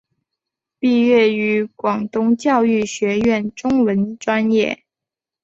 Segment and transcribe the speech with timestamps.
[0.79, 4.83] 毕业于广东教育学院中文专业。